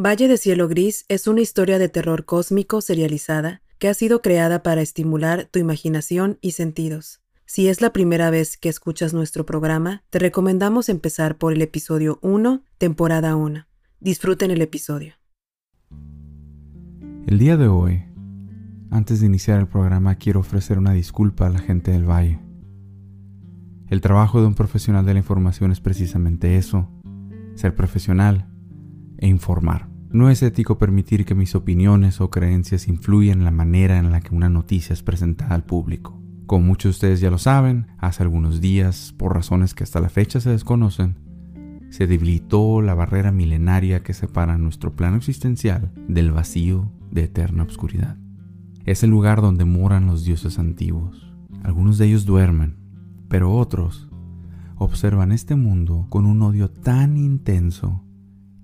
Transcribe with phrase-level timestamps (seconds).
[0.00, 4.62] Valle de Cielo Gris es una historia de terror cósmico serializada que ha sido creada
[4.62, 7.20] para estimular tu imaginación y sentidos.
[7.46, 12.20] Si es la primera vez que escuchas nuestro programa, te recomendamos empezar por el episodio
[12.22, 13.66] 1, temporada 1.
[13.98, 15.14] Disfruten el episodio.
[17.26, 18.04] El día de hoy,
[18.92, 22.38] antes de iniciar el programa, quiero ofrecer una disculpa a la gente del Valle.
[23.88, 26.88] El trabajo de un profesional de la información es precisamente eso,
[27.56, 28.48] ser profesional
[29.18, 29.87] e informar.
[30.10, 34.22] No es ético permitir que mis opiniones o creencias influyan en la manera en la
[34.22, 36.18] que una noticia es presentada al público.
[36.46, 40.08] Como muchos de ustedes ya lo saben, hace algunos días, por razones que hasta la
[40.08, 41.16] fecha se desconocen,
[41.90, 48.16] se debilitó la barrera milenaria que separa nuestro plano existencial del vacío de eterna oscuridad.
[48.86, 51.34] Es el lugar donde moran los dioses antiguos.
[51.64, 52.76] Algunos de ellos duermen,
[53.28, 54.08] pero otros
[54.76, 58.04] observan este mundo con un odio tan intenso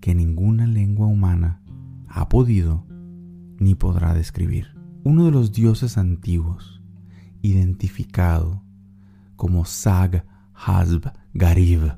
[0.05, 1.63] que ninguna lengua humana
[2.09, 2.85] ha podido
[3.59, 4.67] ni podrá describir.
[5.03, 6.83] Uno de los dioses antiguos,
[7.41, 8.63] identificado
[9.35, 11.95] como Sag Hasb Garib,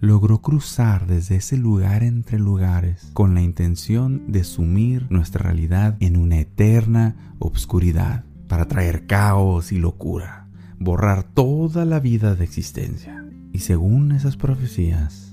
[0.00, 6.16] logró cruzar desde ese lugar entre lugares con la intención de sumir nuestra realidad en
[6.16, 13.22] una eterna obscuridad para traer caos y locura, borrar toda la vida de existencia.
[13.52, 15.31] Y según esas profecías,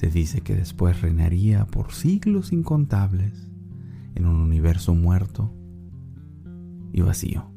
[0.00, 3.46] se dice que después reinaría por siglos incontables
[4.14, 5.52] en un universo muerto
[6.90, 7.52] y vacío.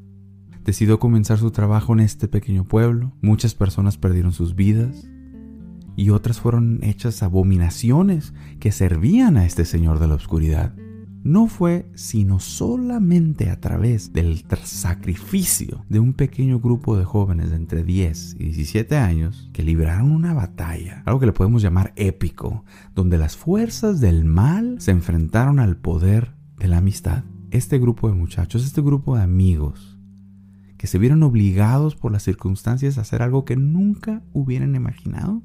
[0.66, 3.14] Decidió comenzar su trabajo en este pequeño pueblo.
[3.22, 5.08] Muchas personas perdieron sus vidas
[5.96, 10.76] y otras fueron hechas abominaciones que servían a este Señor de la Oscuridad
[11.24, 17.56] no fue sino solamente a través del sacrificio de un pequeño grupo de jóvenes de
[17.56, 22.66] entre 10 y 17 años que libraron una batalla, algo que le podemos llamar épico,
[22.94, 27.24] donde las fuerzas del mal se enfrentaron al poder de la amistad.
[27.52, 29.98] Este grupo de muchachos, este grupo de amigos,
[30.78, 35.42] que se vieron obligados por las circunstancias a hacer algo que nunca hubieran imaginado,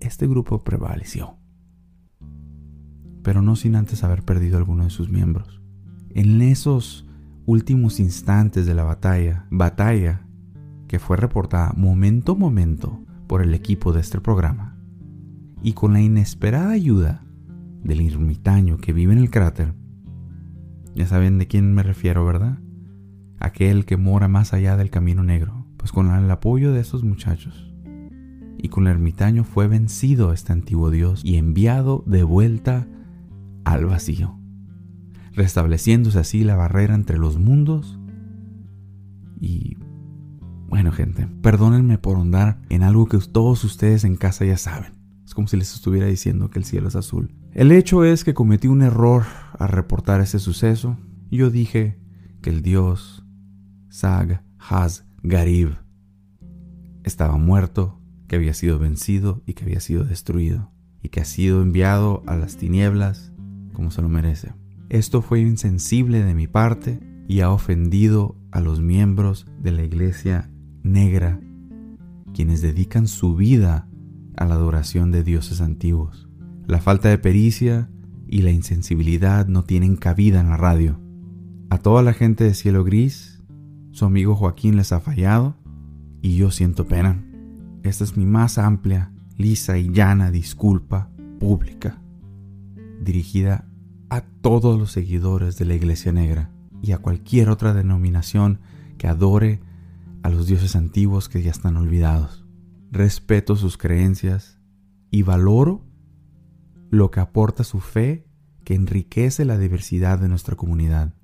[0.00, 1.38] este grupo prevaleció
[3.22, 5.60] pero no sin antes haber perdido alguno de sus miembros.
[6.10, 7.06] En esos
[7.46, 10.26] últimos instantes de la batalla, batalla
[10.88, 14.76] que fue reportada momento a momento por el equipo de este programa,
[15.62, 17.24] y con la inesperada ayuda
[17.82, 19.74] del ermitaño que vive en el cráter,
[20.94, 22.58] ya saben de quién me refiero, ¿verdad?
[23.40, 27.72] Aquel que mora más allá del camino negro, pues con el apoyo de esos muchachos
[28.62, 32.86] y con el ermitaño fue vencido este antiguo dios y enviado de vuelta
[33.74, 34.38] al vacío,
[35.32, 37.98] restableciéndose así la barrera entre los mundos
[39.40, 39.76] y...
[40.68, 44.92] Bueno gente, perdónenme por andar en algo que todos ustedes en casa ya saben.
[45.26, 47.34] Es como si les estuviera diciendo que el cielo es azul.
[47.52, 49.24] El hecho es que cometí un error
[49.58, 50.96] al reportar ese suceso.
[51.30, 51.98] Yo dije
[52.40, 53.22] que el dios
[53.90, 55.76] Sag Haz Garib
[57.04, 60.70] estaba muerto, que había sido vencido y que había sido destruido,
[61.02, 63.31] y que ha sido enviado a las tinieblas
[63.72, 64.52] como se lo merece.
[64.88, 70.50] Esto fue insensible de mi parte y ha ofendido a los miembros de la iglesia
[70.82, 71.40] negra,
[72.34, 73.88] quienes dedican su vida
[74.36, 76.28] a la adoración de dioses antiguos.
[76.66, 77.88] La falta de pericia
[78.28, 81.00] y la insensibilidad no tienen cabida en la radio.
[81.70, 83.42] A toda la gente de Cielo Gris,
[83.92, 85.56] su amigo Joaquín les ha fallado
[86.20, 87.24] y yo siento pena.
[87.82, 91.10] Esta es mi más amplia, lisa y llana disculpa
[91.40, 92.01] pública
[93.02, 93.68] dirigida
[94.10, 96.50] a todos los seguidores de la Iglesia Negra
[96.82, 98.60] y a cualquier otra denominación
[98.98, 99.60] que adore
[100.22, 102.44] a los dioses antiguos que ya están olvidados.
[102.90, 104.58] Respeto sus creencias
[105.10, 105.84] y valoro
[106.90, 108.26] lo que aporta su fe
[108.64, 111.14] que enriquece la diversidad de nuestra comunidad.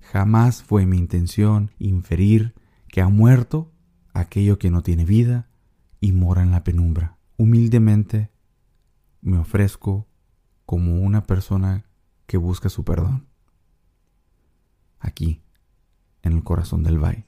[0.00, 2.54] Jamás fue mi intención inferir
[2.88, 3.72] que ha muerto
[4.14, 5.48] aquello que no tiene vida
[6.00, 7.18] y mora en la penumbra.
[7.36, 8.30] Humildemente
[9.20, 10.07] me ofrezco
[10.68, 11.86] como una persona
[12.26, 13.26] que busca su perdón.
[15.00, 15.40] Aquí,
[16.20, 17.26] en el corazón del valle.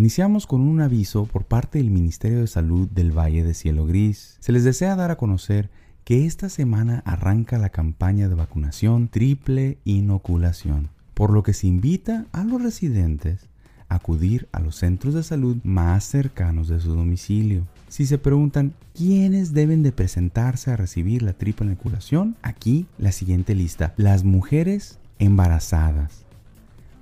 [0.00, 4.38] Iniciamos con un aviso por parte del Ministerio de Salud del Valle de Cielo Gris.
[4.40, 5.68] Se les desea dar a conocer
[6.04, 12.24] que esta semana arranca la campaña de vacunación triple inoculación, por lo que se invita
[12.32, 13.50] a los residentes
[13.90, 17.66] a acudir a los centros de salud más cercanos de su domicilio.
[17.88, 23.54] Si se preguntan quiénes deben de presentarse a recibir la triple inoculación, aquí la siguiente
[23.54, 23.92] lista.
[23.98, 26.24] Las mujeres embarazadas,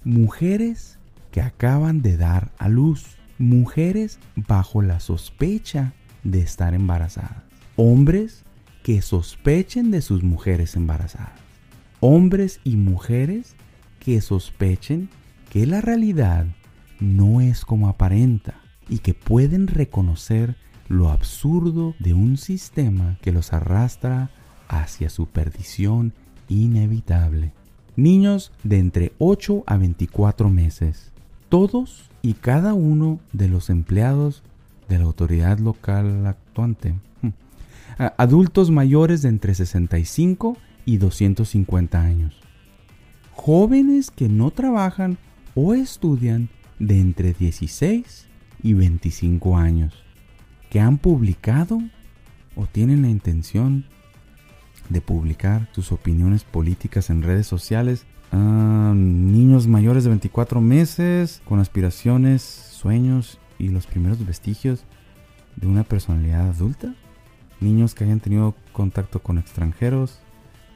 [0.03, 0.98] mujeres
[1.31, 5.93] que acaban de dar a luz, mujeres bajo la sospecha
[6.25, 7.43] de estar embarazadas,
[7.77, 8.45] hombres
[8.83, 11.39] que sospechen de sus mujeres embarazadas,
[12.01, 13.55] hombres y mujeres
[14.01, 15.09] que sospechen
[15.51, 16.47] que la realidad
[17.01, 18.55] no es como aparenta
[18.89, 20.57] y que pueden reconocer
[20.89, 24.31] lo absurdo de un sistema que los arrastra
[24.69, 26.15] hacia su perdición
[26.49, 27.53] inevitable.
[27.97, 31.13] Niños de entre 8 a 24 meses,
[31.49, 34.43] todos y cada uno de los empleados
[34.89, 36.95] de la autoridad local actuante.
[37.23, 37.31] Hmm.
[38.17, 42.35] Adultos mayores de entre 65 y 250 años.
[43.33, 45.19] Jóvenes que no trabajan
[45.55, 46.49] o estudian
[46.79, 48.27] de entre 16
[48.63, 49.95] y 25 años.
[50.71, 51.81] Que han publicado
[52.57, 53.85] o tienen la intención
[54.89, 61.61] de publicar sus opiniones políticas en redes sociales Ah, niños mayores de 24 meses con
[61.61, 64.85] aspiraciones, sueños y los primeros vestigios
[65.57, 66.95] de una personalidad adulta.
[67.61, 70.21] Niños que hayan tenido contacto con extranjeros.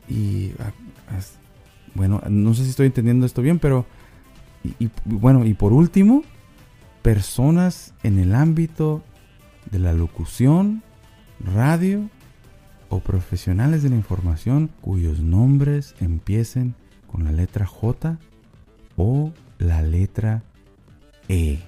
[0.08, 0.72] Y ah,
[1.94, 3.86] bueno, no sé si estoy entendiendo esto bien, pero
[4.78, 6.22] y, bueno, y por último,
[7.02, 9.02] personas en el ámbito
[9.70, 10.82] de la locución,
[11.40, 12.08] radio
[12.88, 16.74] o profesionales de la información cuyos nombres empiecen
[17.12, 18.18] con la letra J
[18.96, 20.42] o la letra
[21.28, 21.60] E.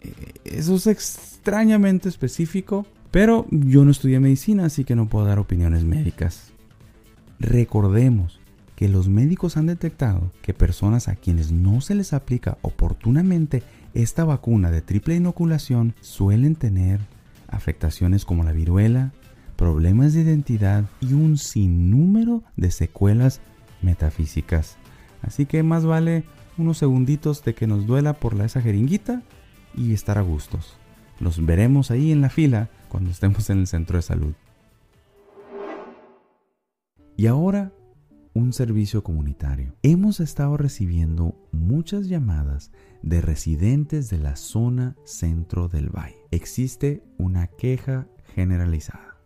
[0.00, 0.34] e.
[0.44, 5.84] Eso es extrañamente específico, pero yo no estudié medicina, así que no puedo dar opiniones
[5.84, 6.52] médicas.
[7.38, 8.40] Recordemos
[8.76, 13.62] que los médicos han detectado que personas a quienes no se les aplica oportunamente
[13.94, 17.00] esta vacuna de triple inoculación suelen tener
[17.48, 19.12] afectaciones como la viruela,
[19.56, 23.40] problemas de identidad y un sinnúmero de secuelas
[23.84, 24.76] metafísicas.
[25.22, 26.24] Así que más vale
[26.58, 29.22] unos segunditos de que nos duela por la esa jeringuita
[29.76, 30.76] y estar a gustos.
[31.20, 34.34] Los veremos ahí en la fila cuando estemos en el centro de salud.
[37.16, 37.72] Y ahora,
[38.34, 39.76] un servicio comunitario.
[39.82, 42.72] Hemos estado recibiendo muchas llamadas
[43.02, 46.16] de residentes de la zona centro del valle.
[46.32, 49.18] Existe una queja generalizada.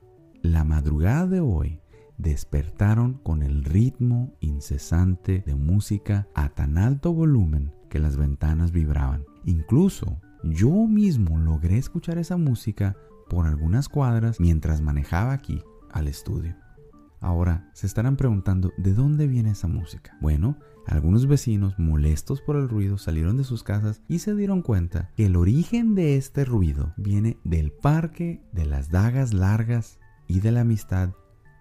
[0.42, 1.80] La madrugada de hoy
[2.18, 9.24] despertaron con el ritmo incesante de música a tan alto volumen que las ventanas vibraban.
[9.44, 12.96] Incluso yo mismo logré escuchar esa música
[13.30, 16.56] por algunas cuadras mientras manejaba aquí al estudio.
[17.20, 20.16] Ahora, se estarán preguntando de dónde viene esa música.
[20.20, 20.56] Bueno,
[20.86, 25.26] algunos vecinos, molestos por el ruido, salieron de sus casas y se dieron cuenta que
[25.26, 29.98] el origen de este ruido viene del parque de las dagas largas
[30.28, 31.10] y de la amistad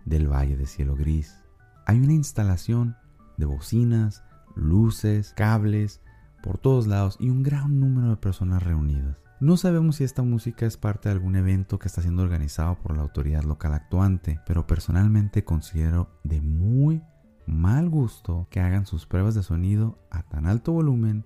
[0.07, 1.44] del Valle de Cielo Gris.
[1.86, 2.95] Hay una instalación
[3.38, 4.24] de bocinas,
[4.56, 6.01] luces, cables
[6.42, 9.18] por todos lados y un gran número de personas reunidas.
[9.39, 12.95] No sabemos si esta música es parte de algún evento que está siendo organizado por
[12.95, 17.04] la autoridad local actuante, pero personalmente considero de muy
[17.45, 21.26] mal gusto que hagan sus pruebas de sonido a tan alto volumen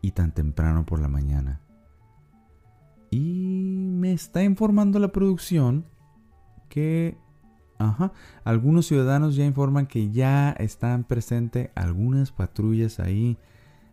[0.00, 1.60] y tan temprano por la mañana.
[3.10, 5.86] Y me está informando la producción
[6.68, 7.18] que
[7.78, 8.12] Ajá.
[8.44, 13.36] Algunos ciudadanos ya informan que ya están presentes algunas patrullas ahí,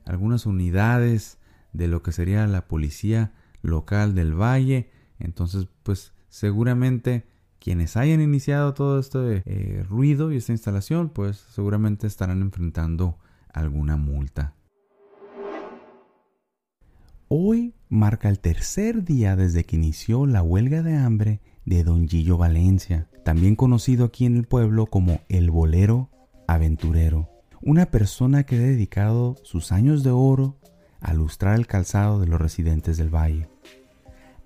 [0.06, 1.38] algunas unidades
[1.74, 4.90] de lo que sería la policía local del valle.
[5.20, 7.26] Entonces, pues seguramente
[7.60, 13.18] quienes hayan iniciado todo este eh, ruido y esta instalación, pues seguramente estarán enfrentando
[13.54, 14.56] alguna multa.
[17.28, 22.38] Hoy marca el tercer día desde que inició la huelga de hambre de Don Gillo
[22.38, 26.10] Valencia, también conocido aquí en el pueblo como el bolero
[26.48, 27.30] aventurero,
[27.62, 30.58] una persona que ha dedicado sus años de oro
[31.00, 33.48] a lustrar el calzado de los residentes del valle.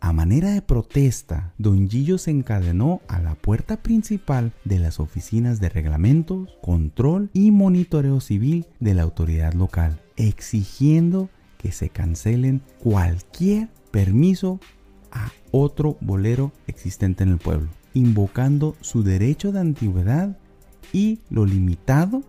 [0.02, 5.60] A manera de protesta, Don Gillo se encadenó a la puerta principal de las oficinas
[5.60, 13.70] de reglamentos, control y monitoreo civil de la autoridad local, exigiendo que se cancelen cualquier
[13.90, 14.60] permiso
[15.16, 20.38] a otro bolero existente en el pueblo, invocando su derecho de antigüedad
[20.94, 22.22] y lo limitado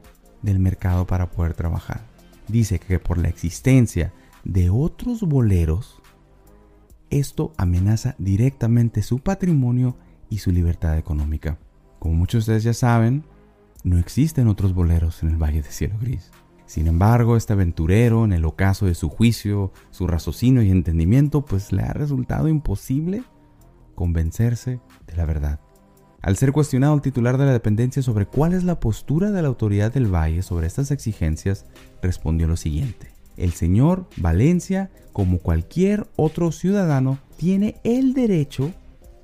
[0.42, 2.06] del mercado para poder trabajar.
[2.48, 4.12] Dice que por la existencia
[4.44, 6.00] de otros boleros,
[7.10, 9.96] esto amenaza directamente su patrimonio
[10.30, 11.58] y su libertad económica.
[11.98, 13.24] Como muchos de ustedes ya saben,
[13.84, 16.30] no existen otros boleros en el Valle de Cielo Gris.
[16.66, 21.72] Sin embargo, este aventurero, en el ocaso de su juicio, su raciocinio y entendimiento, pues
[21.72, 23.22] le ha resultado imposible
[23.94, 25.60] convencerse de la verdad.
[26.22, 29.48] Al ser cuestionado el titular de la dependencia sobre cuál es la postura de la
[29.48, 31.66] autoridad del Valle sobre estas exigencias,
[32.02, 33.12] respondió lo siguiente.
[33.36, 38.72] El señor Valencia, como cualquier otro ciudadano, tiene el derecho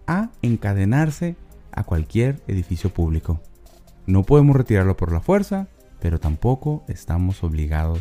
[0.07, 1.35] a encadenarse
[1.73, 3.41] a cualquier edificio público.
[4.07, 5.69] No podemos retirarlo por la fuerza,
[6.02, 8.00] pero tampoco estamos obligados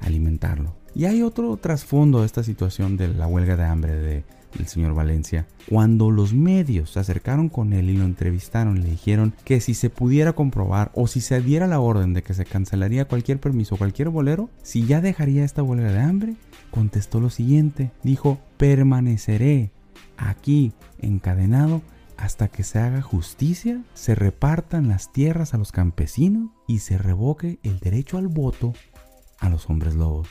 [0.00, 0.74] a alimentarlo.
[0.96, 4.24] Y hay otro trasfondo de esta situación de la huelga de hambre de,
[4.58, 5.46] del señor Valencia.
[5.68, 9.90] Cuando los medios se acercaron con él y lo entrevistaron, le dijeron que si se
[9.90, 14.08] pudiera comprobar o si se diera la orden de que se cancelaría cualquier permiso, cualquier
[14.08, 16.34] bolero, si ya dejaría esta huelga de hambre,
[16.72, 17.92] contestó lo siguiente.
[18.02, 19.70] Dijo, permaneceré
[20.16, 21.82] aquí encadenado
[22.16, 27.58] hasta que se haga justicia, se repartan las tierras a los campesinos y se revoque
[27.62, 28.72] el derecho al voto
[29.38, 30.28] a los hombres lobos.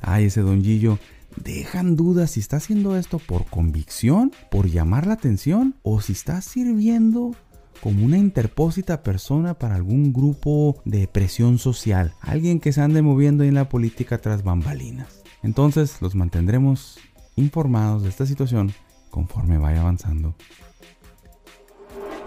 [0.00, 0.98] Ay, ese don Gillo,
[1.36, 6.40] dejan dudas si está haciendo esto por convicción, por llamar la atención, o si está
[6.40, 7.34] sirviendo
[7.82, 13.44] como una interpósita persona para algún grupo de presión social, alguien que se ande moviendo
[13.44, 15.22] en la política tras bambalinas.
[15.42, 16.98] Entonces los mantendremos
[17.36, 18.72] informados de esta situación
[19.10, 20.34] conforme vaya avanzando.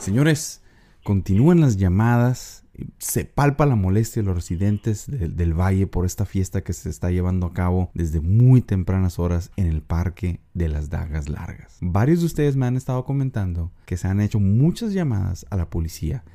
[0.04, 0.62] Señores,
[1.06, 2.66] continúan las llamadas,
[2.98, 7.10] se palpa la molestia de los residentes del valle por esta fiesta que se está
[7.10, 11.78] llevando a cabo desde muy tempranas horas en el Parque de las Dagas Largas.
[11.80, 15.70] Varios de ustedes me han estado comentando que se han hecho muchas llamadas a la
[15.70, 16.26] policía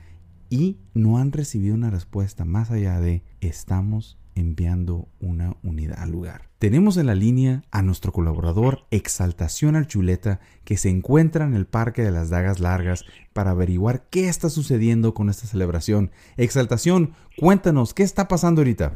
[0.48, 6.42] y no han recibido una respuesta más allá de estamos enviando una unidad al lugar.
[6.58, 12.02] Tenemos en la línea a nuestro colaborador Exaltación Archuleta que se encuentra en el Parque
[12.02, 16.10] de las Dagas Largas para averiguar qué está sucediendo con esta celebración.
[16.36, 18.92] Exaltación, cuéntanos, ¿qué está pasando ahorita?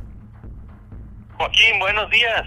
[1.37, 2.42] Joaquín, buenos días.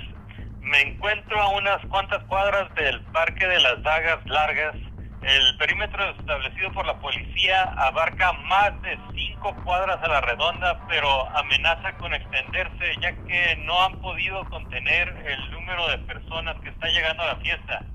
[0.61, 4.75] Me encuentro a unas cuantas cuadras del Parque de las Dagas Largas
[5.25, 11.27] el perímetro establecido por la policía abarca más de cinco cuadras a la redonda, pero
[11.35, 16.87] amenaza con extenderse ya que no han podido contener el número de personas que está
[16.87, 17.85] llegando a la fiesta.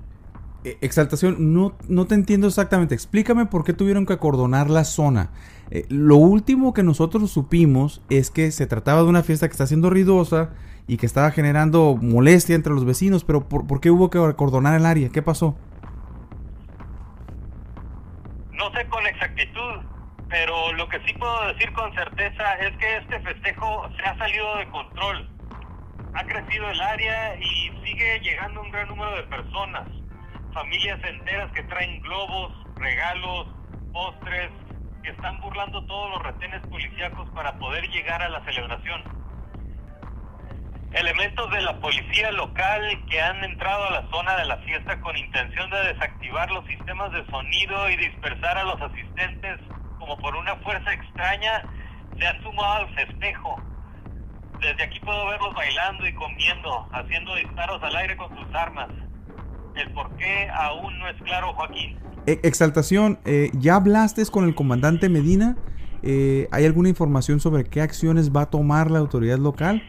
[0.65, 2.95] Eh, exaltación, no, no te entiendo exactamente.
[2.95, 5.29] Explícame por qué tuvieron que acordonar la zona.
[5.71, 9.67] Eh, lo último que nosotros supimos es que se trataba de una fiesta que está
[9.67, 10.49] siendo ruidosa
[10.85, 14.77] y que estaba generando molestia entre los vecinos, pero ¿por, por qué hubo que acordonar
[14.77, 15.09] el área?
[15.09, 15.55] ¿Qué pasó?
[18.61, 19.79] No sé con exactitud,
[20.29, 24.55] pero lo que sí puedo decir con certeza es que este festejo se ha salido
[24.57, 25.27] de control.
[26.13, 29.87] Ha crecido el área y sigue llegando un gran número de personas.
[30.53, 33.47] Familias enteras que traen globos, regalos,
[33.93, 34.51] postres,
[35.01, 39.20] que están burlando todos los retenes policíacos para poder llegar a la celebración
[40.93, 45.15] elementos de la policía local que han entrado a la zona de la fiesta con
[45.17, 49.59] intención de desactivar los sistemas de sonido y dispersar a los asistentes
[49.99, 51.63] como por una fuerza extraña
[52.17, 53.61] se han sumado al festejo.
[54.59, 58.89] Desde aquí puedo verlos bailando y comiendo, haciendo disparos al aire con sus armas.
[59.75, 61.97] El por qué aún no es claro, Joaquín.
[62.27, 65.55] E, exaltación, eh, ¿ya hablaste con el comandante Medina?
[66.03, 69.81] Eh, ¿Hay alguna información sobre qué acciones va a tomar la autoridad local?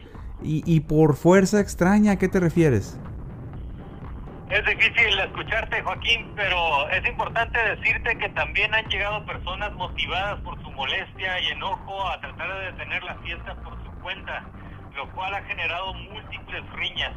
[0.43, 2.99] Y, por fuerza extraña, ¿a qué te refieres?
[4.49, 10.61] Es difícil escucharte, Joaquín, pero es importante decirte que también han llegado personas motivadas por
[10.61, 14.43] su molestia y enojo a tratar de detener la fiesta por su cuenta,
[14.95, 17.13] lo cual ha generado múltiples riñas.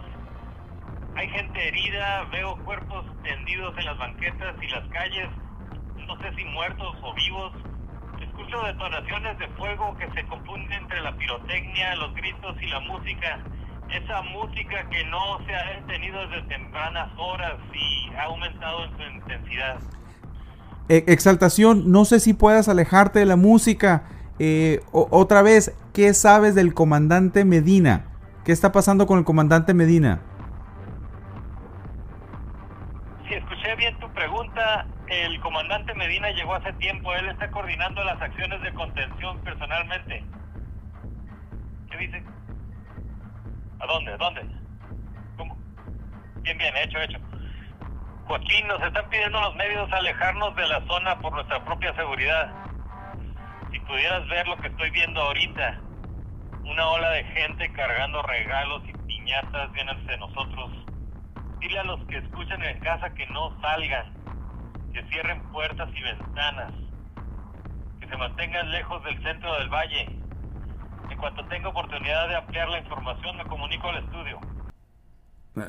[1.17, 5.29] Hay gente herida, veo cuerpos tendidos en las banquetas y las calles,
[6.07, 7.53] no sé si muertos o vivos,
[8.37, 13.41] escucho detonaciones de fuego que se confunden entre la pirotecnia, los gritos y la música.
[13.91, 19.03] Esa música que no se ha detenido desde tempranas horas y ha aumentado en su
[19.03, 19.79] intensidad.
[20.89, 24.05] E, exaltación, no sé si puedas alejarte de la música.
[24.39, 28.07] Eh, otra vez, ¿qué sabes del comandante Medina?
[28.45, 30.21] ¿Qué está pasando con el comandante Medina?
[33.67, 38.61] Escuché bien tu pregunta, el comandante Medina llegó hace tiempo, él está coordinando las acciones
[38.63, 40.25] de contención personalmente.
[41.91, 42.23] ¿Qué dice?
[43.81, 44.17] ¿A dónde?
[44.17, 44.43] ¿Dónde?
[45.37, 45.57] ¿Cómo?
[46.43, 47.19] Bien, bien, hecho, hecho.
[48.27, 52.53] Joaquín, nos están pidiendo los medios alejarnos de la zona por nuestra propia seguridad.
[53.73, 55.81] Si pudieras ver lo que estoy viendo ahorita,
[56.65, 60.86] una ola de gente cargando regalos y piñatas, vienen de nosotros.
[61.61, 64.13] Dile a los que escuchan en casa que no salgan,
[64.93, 66.73] que cierren puertas y ventanas,
[68.01, 70.05] que se mantengan lejos del centro del valle.
[71.11, 74.41] En cuanto tenga oportunidad de ampliar la información, me comunico al estudio.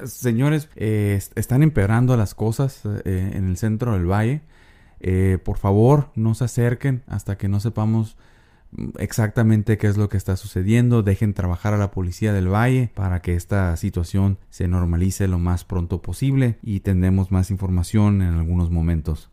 [0.06, 4.42] Señores, eh, están empeorando las cosas eh, en el centro del valle.
[5.00, 8.18] Eh, por favor, no se acerquen hasta que no sepamos
[8.98, 11.04] exactamente qué es lo que está sucediendo.
[11.04, 15.64] Dejen trabajar a la policía del valle para que esta situación se normalice lo más
[15.64, 19.32] pronto posible y tendremos más información en algunos momentos.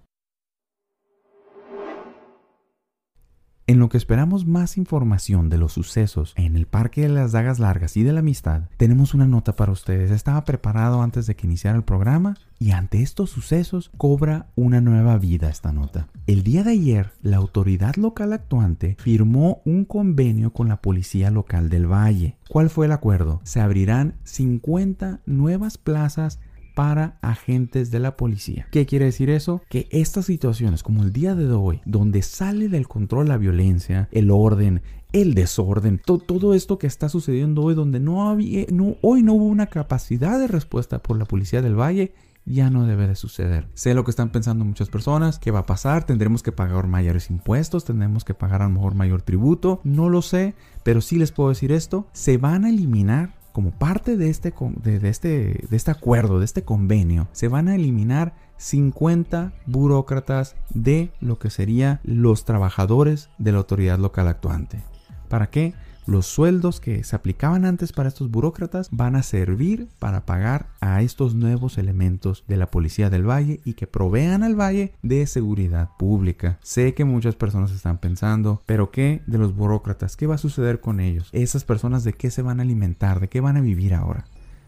[3.66, 7.58] En lo que esperamos más información de los sucesos en el Parque de las Dagas
[7.58, 10.10] Largas y de la Amistad, tenemos una nota para ustedes.
[10.10, 15.16] Estaba preparado antes de que iniciara el programa y ante estos sucesos cobra una nueva
[15.16, 16.08] vida esta nota.
[16.26, 21.70] El día de ayer, la autoridad local actuante firmó un convenio con la policía local
[21.70, 22.36] del Valle.
[22.50, 23.40] ¿Cuál fue el acuerdo?
[23.44, 26.38] Se abrirán 50 nuevas plazas
[26.74, 28.66] para agentes de la policía.
[28.70, 29.62] ¿Qué quiere decir eso?
[29.68, 34.30] Que estas situaciones como el día de hoy, donde sale del control la violencia, el
[34.30, 39.34] orden, el desorden, todo esto que está sucediendo hoy, donde no había, no, hoy no
[39.34, 42.12] hubo una capacidad de respuesta por la policía del Valle,
[42.44, 43.68] ya no debe de suceder.
[43.74, 47.30] Sé lo que están pensando muchas personas, qué va a pasar, tendremos que pagar mayores
[47.30, 51.32] impuestos, tendremos que pagar a lo mejor mayor tributo, no lo sé, pero sí les
[51.32, 55.92] puedo decir esto, se van a eliminar como parte de este, de, este, de este
[55.92, 62.44] acuerdo, de este convenio, se van a eliminar 50 burócratas de lo que serían los
[62.44, 64.82] trabajadores de la autoridad local actuante.
[65.28, 65.72] ¿Para qué?
[66.06, 71.00] Los sueldos que se aplicaban antes para estos burócratas van a servir para pagar a
[71.00, 75.88] estos nuevos elementos de la policía del valle y que provean al valle de seguridad
[75.98, 76.58] pública.
[76.62, 80.16] Sé que muchas personas están pensando, pero ¿qué de los burócratas?
[80.16, 81.30] ¿Qué va a suceder con ellos?
[81.32, 83.18] ¿Esas personas de qué se van a alimentar?
[83.18, 84.26] ¿De qué van a vivir ahora?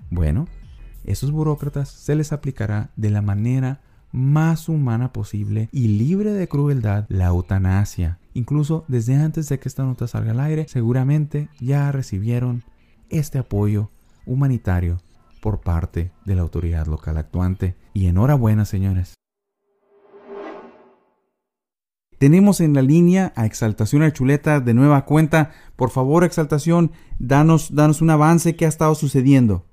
[0.08, 0.48] Bueno,
[1.04, 3.80] esos burócratas se les aplicará de la manera
[4.12, 8.18] más humana posible y libre de crueldad la eutanasia.
[8.34, 12.64] Incluso desde antes de que esta nota salga al aire, seguramente ya recibieron
[13.08, 13.90] este apoyo
[14.26, 14.98] humanitario
[15.40, 17.76] por parte de la autoridad local actuante.
[17.94, 19.14] Y enhorabuena, señores.
[22.18, 25.52] Tenemos en la línea a Exaltación Archuleta de nueva cuenta.
[25.76, 29.66] Por favor, Exaltación, danos, danos un avance que ha estado sucediendo.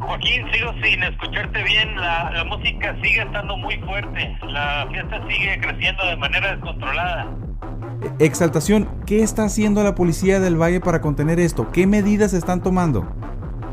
[0.00, 2.00] Joaquín, sigo sin escucharte bien.
[2.00, 4.36] La, música sigue estando muy fuerte.
[4.42, 7.26] La fiesta sigue creciendo de manera descontrolada.
[8.18, 11.70] Exaltación, ¿qué está haciendo la policía del Valle para contener esto?
[11.72, 13.06] ¿Qué medidas están tomando?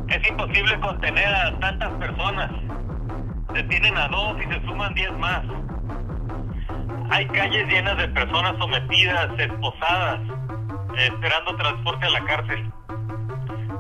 [0.08, 2.52] Es imposible contener a tantas personas.
[3.54, 5.44] Detienen a dos y se suman diez más.
[7.12, 10.20] Hay calles llenas de personas sometidas, esposadas,
[10.98, 12.72] esperando transporte a la cárcel.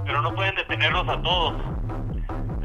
[0.06, 1.75] Pero no pueden detenerlos a todos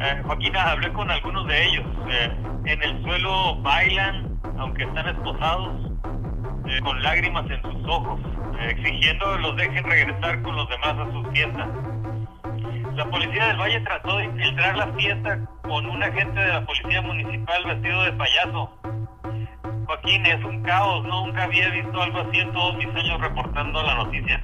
[0.01, 1.85] eh, Joaquina, hablé con algunos de ellos.
[2.09, 2.31] Eh,
[2.67, 5.93] en el suelo bailan, aunque están esposados,
[6.67, 8.21] eh, con lágrimas en sus ojos,
[8.61, 11.69] exigiendo los dejen regresar con los demás a sus fiestas.
[12.95, 17.03] La policía del Valle trató de infiltrar la fiesta con un agente de la policía
[17.03, 18.79] municipal vestido de payaso.
[19.87, 21.27] Joaquín, es un caos, ¿no?
[21.27, 24.41] Nunca había visto algo así en todos mis años reportando la noticia.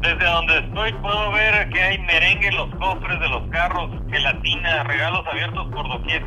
[0.00, 4.84] Desde donde estoy puedo ver que hay merengue en los cofres de los carros, gelatina,
[4.84, 6.24] regalos abiertos por doquier.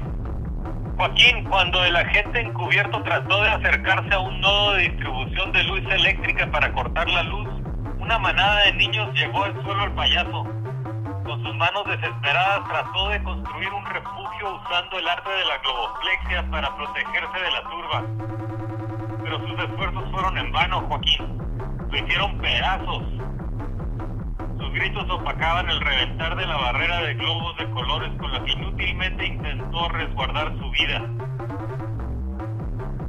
[0.98, 5.82] Joaquín, cuando el agente encubierto trató de acercarse a un nodo de distribución de luz
[5.90, 7.48] eléctrica para cortar la luz,
[7.98, 10.44] una manada de niños llegó al suelo al payaso.
[11.24, 16.52] Con sus manos desesperadas trató de construir un refugio usando el arte de la globoplexia
[16.52, 18.04] para protegerse de la turba.
[19.24, 21.38] Pero sus esfuerzos fueron en vano, Joaquín.
[21.90, 23.04] Lo hicieron pedazos
[24.74, 29.26] gritos opacaban el reventar de la barrera de globos de colores con la que inútilmente
[29.26, 31.02] intentó resguardar su vida.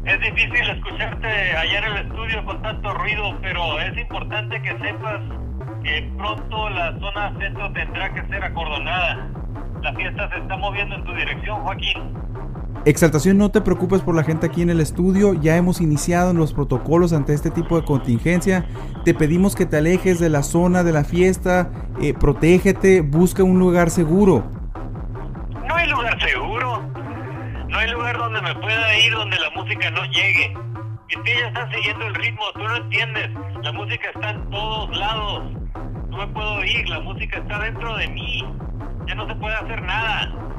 [0.05, 5.21] Es difícil escucharte allá en el estudio con tanto ruido, pero es importante que sepas
[5.85, 9.29] que pronto la zona centro tendrá que ser acordonada.
[9.81, 12.32] La fiesta se está moviendo en tu dirección, Joaquín.
[12.85, 16.53] Exaltación, no te preocupes por la gente aquí en el estudio, ya hemos iniciado los
[16.53, 18.67] protocolos ante este tipo de contingencia.
[19.05, 23.61] Te pedimos que te alejes de la zona de la fiesta, eh, protégete, busca un
[23.61, 24.43] lugar seguro.
[25.69, 26.83] No hay lugar seguro,
[27.69, 30.53] no hay lugar donde me pueda ir donde la música no llegue.
[31.23, 33.31] Pies ya están siguiendo el ritmo, tú no entiendes,
[33.63, 35.53] la música está en todos lados.
[36.11, 38.45] No me puedo ir, la música está dentro de mí,
[39.07, 40.52] ya no se puede hacer nada.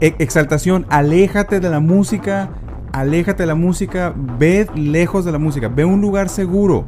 [0.00, 2.50] E-, exaltación, aléjate de la música,
[2.92, 6.86] aléjate de la música, ve lejos de la música, ve un lugar seguro.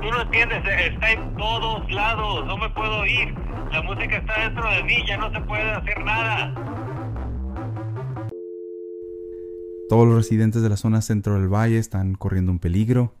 [0.00, 3.34] Tú no entiendes, está en todos lados, no me puedo ir.
[3.70, 6.54] La música está dentro de mí, ya no se puede hacer nada.
[9.90, 13.14] Todos los residentes de la zona centro del valle están corriendo un peligro.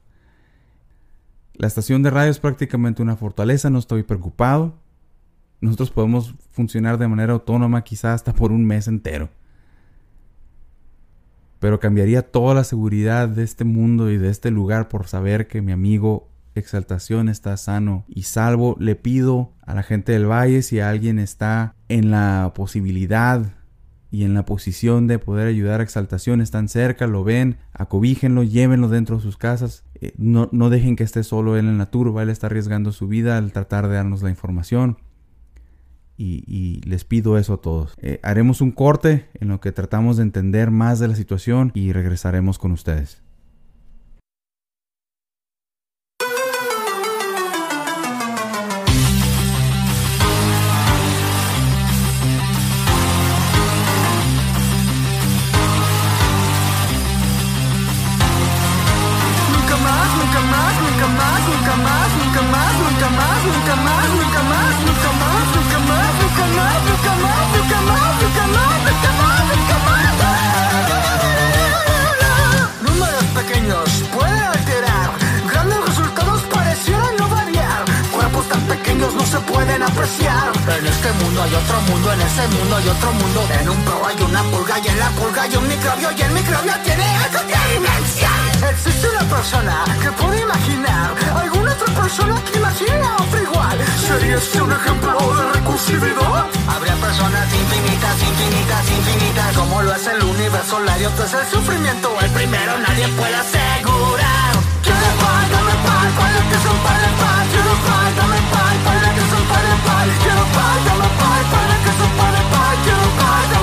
[1.52, 4.74] La estación de radio es prácticamente una fortaleza, no estoy preocupado.
[5.60, 9.30] Nosotros podemos funcionar de manera autónoma quizás hasta por un mes entero.
[11.58, 15.62] Pero cambiaría toda la seguridad de este mundo y de este lugar por saber que
[15.62, 18.76] mi amigo Exaltación está sano y salvo.
[18.80, 23.46] Le pido a la gente del valle si alguien está en la posibilidad
[24.10, 28.88] y en la posición de poder ayudar a Exaltación, están cerca, lo ven, acobíjenlo, llévenlo
[28.88, 29.84] dentro de sus casas.
[30.00, 33.06] Eh, no, no, dejen que esté solo él en la turba, él está arriesgando su
[33.06, 34.98] vida al tratar de darnos la información.
[36.20, 37.94] Y, les pido eso a todos.
[38.02, 41.92] Eh, haremos un corte en lo que tratamos de entender más de la situación y
[41.92, 43.22] regresaremos con ustedes.
[80.78, 83.48] En este mundo hay otro mundo, en ese mundo hay otro mundo.
[83.60, 86.30] En un pro hay una pulga y en la pulga hay un microbio y el
[86.30, 88.70] microbio tiene algo de dimensión.
[88.70, 93.78] Existe una persona que puede imaginar alguna otra persona que imagina otro igual.
[94.06, 96.46] ¿Sería este un ejemplo de recursividad?
[96.70, 99.56] Habría personas infinitas, infinitas, infinitas.
[99.56, 102.16] Como lo es el universo, la idiota es el sufrimiento.
[102.20, 104.52] El primero nadie puede asegurar.
[104.84, 107.37] Quiero paz, dame paz, para que son para paz.
[107.68, 110.08] Quiero paz, dame paz, para que son para paz.
[110.22, 111.90] Quiero paz, dame paz, para que
[112.50, 113.57] paz, dame paz.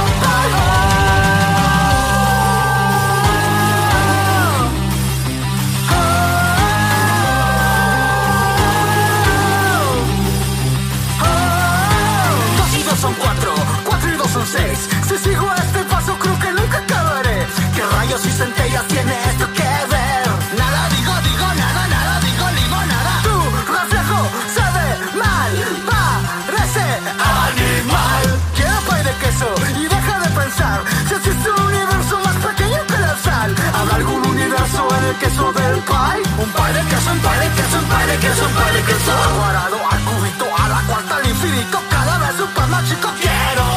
[38.20, 39.12] Queso, un pay de queso, un pay de queso.
[39.36, 43.10] Cuadrado al cubito, a la cuarta al infinito, cada vez un más chico.
[43.22, 43.75] Quiero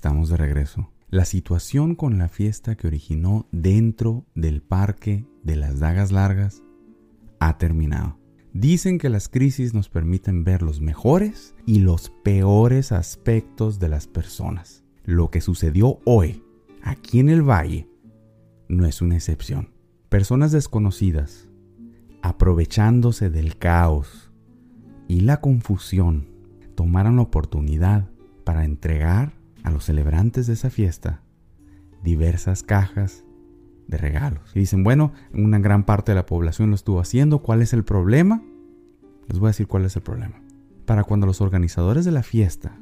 [0.00, 0.88] estamos de regreso.
[1.10, 6.62] La situación con la fiesta que originó dentro del parque de las dagas largas
[7.38, 8.16] ha terminado.
[8.54, 14.06] Dicen que las crisis nos permiten ver los mejores y los peores aspectos de las
[14.06, 14.84] personas.
[15.04, 16.42] Lo que sucedió hoy,
[16.82, 17.86] aquí en el valle,
[18.70, 19.68] no es una excepción.
[20.08, 21.46] Personas desconocidas,
[22.22, 24.32] aprovechándose del caos
[25.08, 26.30] y la confusión,
[26.74, 28.08] tomaron la oportunidad
[28.44, 31.22] para entregar a los celebrantes de esa fiesta
[32.02, 33.24] diversas cajas
[33.88, 34.52] de regalos.
[34.54, 37.40] Y dicen, bueno, una gran parte de la población lo estuvo haciendo.
[37.40, 38.42] ¿Cuál es el problema?
[39.28, 40.40] Les voy a decir cuál es el problema.
[40.86, 42.78] Para cuando los organizadores de la fiesta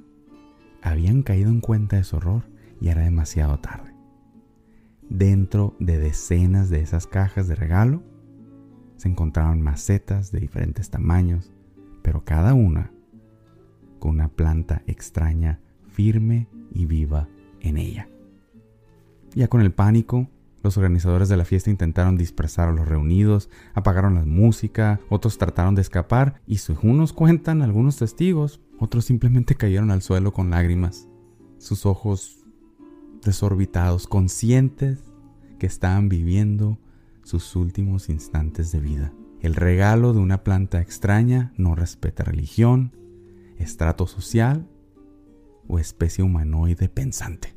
[0.82, 2.44] habían caído en cuenta de su horror,
[2.80, 3.94] ya era demasiado tarde.
[5.08, 8.02] Dentro de decenas de esas cajas de regalo
[8.96, 11.52] se encontraban macetas de diferentes tamaños,
[12.02, 12.92] pero cada una
[13.98, 15.60] con una planta extraña
[15.98, 17.28] firme y viva
[17.60, 18.08] en ella.
[19.34, 20.28] Ya con el pánico,
[20.62, 25.74] los organizadores de la fiesta intentaron dispersar a los reunidos, apagaron la música, otros trataron
[25.74, 31.08] de escapar y según nos cuentan algunos testigos, otros simplemente cayeron al suelo con lágrimas,
[31.58, 32.46] sus ojos
[33.24, 35.02] desorbitados, conscientes
[35.58, 36.78] que estaban viviendo
[37.24, 39.12] sus últimos instantes de vida.
[39.40, 42.92] El regalo de una planta extraña no respeta religión,
[43.58, 44.68] estrato social
[45.68, 47.54] o especie humanoide pensante.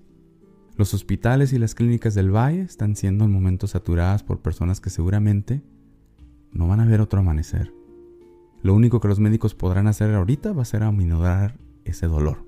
[0.78, 4.90] Los hospitales y las clínicas del valle están siendo en momentos saturadas por personas que
[4.90, 5.64] seguramente
[6.52, 7.74] no van a ver otro amanecer.
[8.62, 12.46] Lo único que los médicos podrán hacer ahorita va a ser aminorar ese dolor.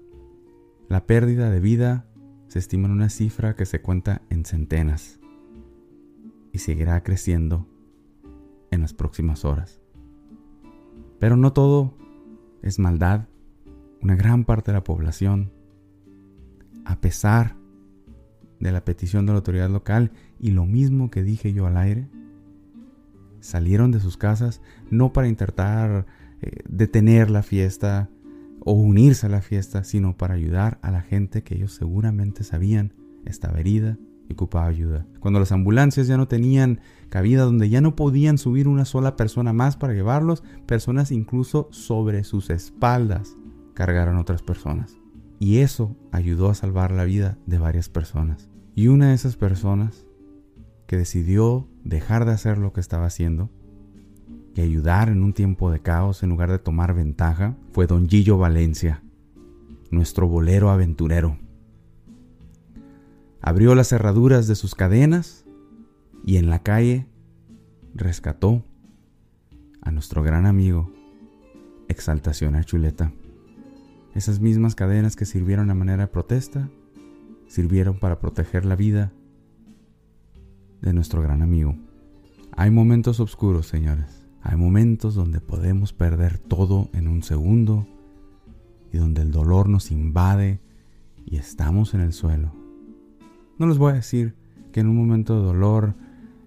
[0.87, 2.05] La pérdida de vida
[2.47, 5.19] se estima en una cifra que se cuenta en centenas
[6.51, 7.67] y seguirá creciendo
[8.69, 9.81] en las próximas horas.
[11.19, 11.97] Pero no todo
[12.61, 13.27] es maldad.
[14.03, 15.53] Una gran parte de la población,
[16.83, 17.55] a pesar
[18.59, 22.09] de la petición de la autoridad local y lo mismo que dije yo al aire,
[23.39, 24.61] salieron de sus casas
[24.91, 26.05] no para intentar
[26.41, 28.09] eh, detener la fiesta
[28.59, 32.93] o unirse a la fiesta, sino para ayudar a la gente que ellos seguramente sabían
[33.23, 35.07] estaba herida y ocupaba ayuda.
[35.21, 39.53] Cuando las ambulancias ya no tenían cabida, donde ya no podían subir una sola persona
[39.53, 43.37] más para llevarlos, personas incluso sobre sus espaldas
[43.73, 44.95] cargaron otras personas.
[45.39, 48.49] Y eso ayudó a salvar la vida de varias personas.
[48.75, 50.05] Y una de esas personas
[50.87, 53.49] que decidió dejar de hacer lo que estaba haciendo
[54.55, 58.37] y ayudar en un tiempo de caos en lugar de tomar ventaja fue don Gillo
[58.37, 59.03] Valencia,
[59.91, 61.37] nuestro bolero aventurero.
[63.41, 65.45] Abrió las cerraduras de sus cadenas
[66.25, 67.07] y en la calle
[67.93, 68.63] rescató
[69.81, 70.91] a nuestro gran amigo
[71.89, 73.11] Exaltación a Chuleta.
[74.13, 76.69] Esas mismas cadenas que sirvieron a manera de protesta
[77.47, 79.11] sirvieron para proteger la vida
[80.81, 81.75] de nuestro gran amigo.
[82.55, 84.25] Hay momentos oscuros, señores.
[84.41, 87.87] Hay momentos donde podemos perder todo en un segundo
[88.91, 90.59] y donde el dolor nos invade
[91.25, 92.53] y estamos en el suelo.
[93.57, 94.35] No les voy a decir
[94.71, 95.95] que en un momento de dolor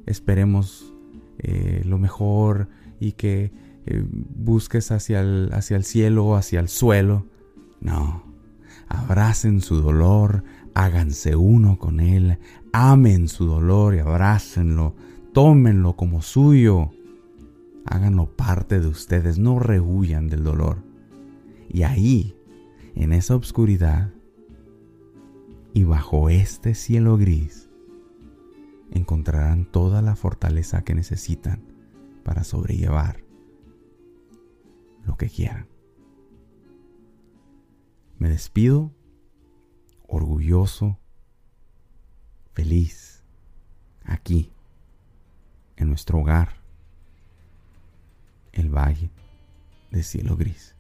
[0.05, 0.93] esperemos
[1.39, 2.69] eh, lo mejor
[3.01, 3.53] y que
[3.87, 7.27] eh, busques hacia el, hacia el cielo o hacia el suelo.
[7.81, 8.23] No,
[8.89, 12.39] abracen su dolor, háganse uno con Él,
[12.73, 14.95] amen su dolor y abrácenlo,
[15.33, 16.91] tómenlo como suyo,
[17.85, 20.85] háganlo parte de ustedes, no rehuyan del dolor.
[21.69, 22.37] Y ahí,
[22.95, 24.13] en esa oscuridad
[25.73, 27.69] y bajo este cielo gris,
[28.91, 31.65] encontrarán toda la fortaleza que necesitan
[32.25, 33.25] para sobrellevar
[35.05, 35.76] lo que quieran.
[38.19, 38.93] Me despido
[40.07, 40.99] orgulloso,
[42.53, 43.23] feliz,
[44.05, 44.53] aquí,
[45.77, 46.57] en nuestro hogar,
[48.53, 49.11] el valle
[49.91, 50.76] de cielo gris.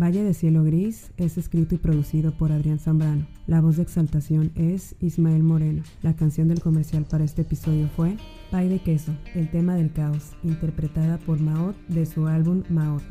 [0.00, 3.26] Valle de Cielo Gris es escrito y producido por Adrián Zambrano.
[3.48, 5.82] La voz de exaltación es Ismael Moreno.
[6.02, 8.16] La canción del comercial para este episodio fue
[8.52, 13.02] Pay de queso, el tema del caos, interpretada por Maot de su álbum Maot.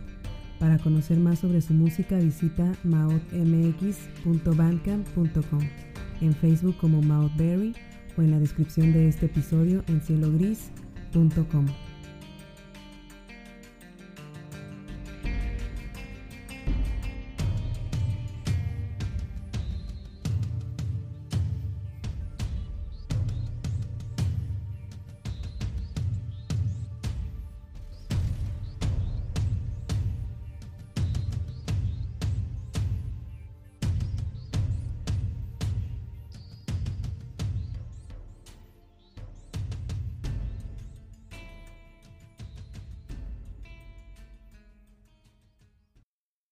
[0.61, 5.59] Para conocer más sobre su música visita maotmx.bandcamp.com,
[6.21, 7.73] en Facebook como Maotberry
[8.17, 11.65] o en la descripción de este episodio en cielogris.com.